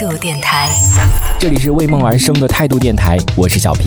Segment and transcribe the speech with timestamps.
[0.00, 0.66] 度电台。
[1.38, 3.84] 这里是为梦而生的态度电台，我是小皮。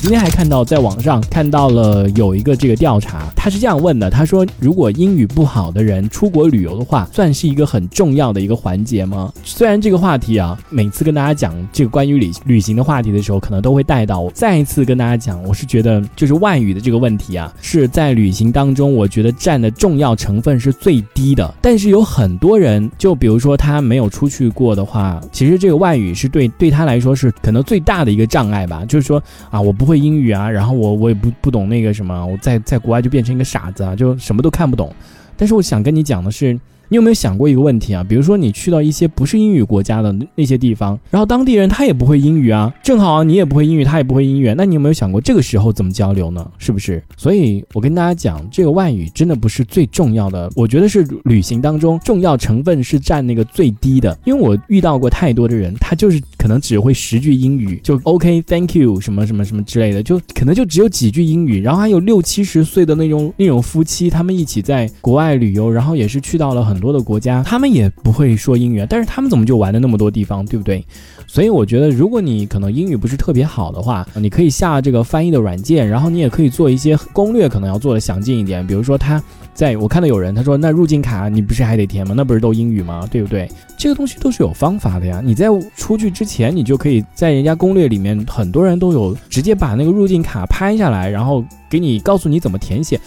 [0.00, 9.32] 今天还看到在网上看到了有一个这个调查，他是这样问的：他说，如果英语不好的人出国旅游的话，算是一个很重要的一个环节吗？
[9.44, 14.28] 虽然这个话题啊，每次跟大家讲这个关于旅旅行的话题的时候，可能都会带到。
[14.34, 21.54] 再一次跟大家讲，我是觉得就是外语的这个问题啊，是在旅行当中，我觉得占的重要成分是最低的。
[21.60, 28.84] 但是有很多人，就比如说他没有出去过的话，其实实这个外语是对对他来说是可能最大的一个障碍吧。
[28.86, 34.92] 就是说啊，我不会英语啊，然后我我也不不懂那个什么，我在在国外就变成一个傻子啊，就什么都看不懂。
[35.36, 36.58] 但是我想跟你讲的是。
[36.88, 38.04] 你有没有想过一个问题啊？
[38.04, 46.50] 比如说你去到一些不是英语国家的那些地方，然后当地人他也不会英语啊，正好你也不会英语，他也不会英语，那你有没有想过这个时候怎么交流呢？
[46.58, 47.02] 是不是？
[47.16, 54.18] 所以我跟大家讲，这个外语真的不是最重要的，我觉得是旅行当中重要成分是占那个最低的。
[54.24, 61.62] 因为我遇到过太多的人，他就是可能只会十句英语，就 OK，Thank you，什么什么什么之类的，就可能就只有几句英语。
[61.62, 70.84] 然后还有六七十岁的那种那种夫妻，他们一起在国外旅游，然后也是去到了很多的国家，他们也不会说英语，但是他们怎么就玩了那么多地方，对不对？
[71.26, 78.66] 所以我觉得，如果你可能英语不是特别好的话，你可以下这个翻译的软件，然后你也可以做一些攻略，可能要做的详尽一点。
[78.66, 79.22] 比如说，他
[79.54, 82.12] 在我看到有人他说，那入境卡你不是还得填吗？
[82.14, 83.08] 那不是都英语吗？
[83.10, 83.48] 对不对？
[83.78, 85.22] 这个东西都是有方法的呀。
[85.24, 85.46] 你在
[85.76, 93.00] 出去之前，你就可以在人家攻略里面，很多人都有直接把那个入境卡拍下来，然后给你告诉你怎么填写。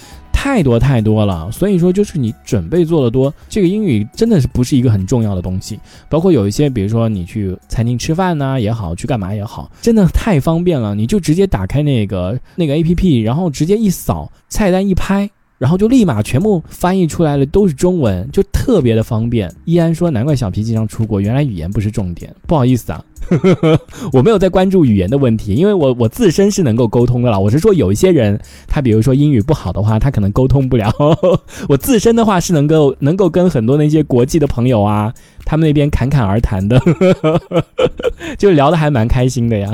[0.45, 5.79] 太多太多了，所以说就是你准备做的多，这个英语真的是不是一个很重要的东西。
[6.07, 19.51] 包括有一些，比如说你去餐厅吃饭呢也好，去干嘛也好，真的太方便了，你就直接打开那个那个 A P P，然后直接一扫，菜单一拍，然后就立马全部翻译出来了，都是中文，就特别的方便。
[19.65, 23.03] 依安说，难怪小皮经常出国，原来语言不是重点，不好意思啊。
[24.13, 27.39] 我没有在关注语言的问题，因为我我自身是能够沟通的了。
[27.39, 30.93] 我是说有一些人，他比如说英语不好的话，他可能沟通不了。
[31.67, 35.11] 我自身的话是能够能够跟很多那些国际的朋友啊，
[35.43, 36.79] 他们那边侃侃而谈的，
[38.37, 39.71] 就聊得还蛮开心的呀。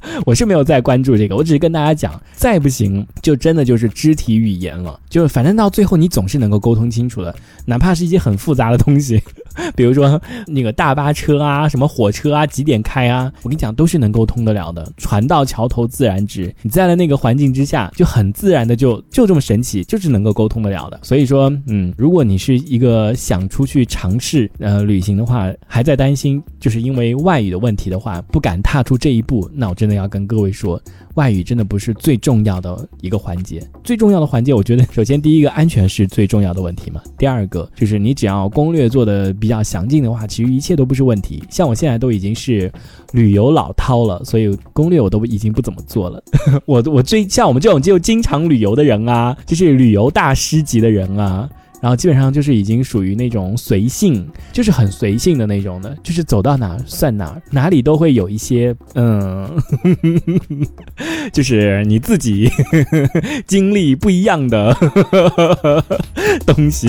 [0.24, 7.34] 我是没有在关注这个，我只是跟大家讲，再不行就真的就是肢体语言了，就反正到最后你总是能够沟通清楚的，
[7.64, 9.22] 哪怕是一些很复杂的东西，
[9.74, 14.88] 比如说那个大巴车啊，什么火车啊，几点开啊，我跟你讲都是能沟通得了的。
[14.96, 21.00] 船到桥头自然直，你在了那个环境之下，就很自然的就就这么神奇，就是能够沟通得了的。
[21.02, 29.96] 所以说，嗯，如果你是一个想出去尝试呃旅行的话，还在担心就是因为外语的问题的话，不敢踏出这一步，那我真的。
[29.96, 30.78] 要跟各位说，
[31.14, 33.66] 外语真的不是最重要的一个环节。
[33.82, 37.00] 最重要的环节，我觉得首先第一个安全是最重要的问题嘛。
[37.16, 41.40] 第二个就是你只要攻略做的比比较详尽的话，其实一切都不是问题。
[41.48, 42.68] 像我现在都已经是
[43.12, 46.20] 旅游老饕了，所以攻略我都已经不怎么做了。
[46.66, 51.48] 我我最像我们这种就经常旅游的人啊，就是旅游大师级的人啊。
[51.80, 59.48] 然后基本上就是已经属于那种随性，就是很随性的那种的，就是走到哪算哪，哪里都会有一些嗯，
[61.32, 62.50] 就是你自己
[63.46, 64.76] 经历不一样的
[66.44, 66.88] 东西。